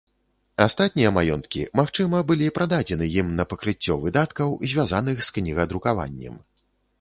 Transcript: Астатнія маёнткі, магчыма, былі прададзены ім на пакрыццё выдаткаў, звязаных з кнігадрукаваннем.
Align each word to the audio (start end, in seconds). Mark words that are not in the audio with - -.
Астатнія 0.63 1.09
маёнткі, 1.17 1.59
магчыма, 1.79 2.21
былі 2.31 2.47
прададзены 2.55 3.09
ім 3.23 3.29
на 3.41 3.45
пакрыццё 3.53 3.99
выдаткаў, 4.07 4.57
звязаных 4.73 5.23
з 5.29 5.37
кнігадрукаваннем. 5.37 6.43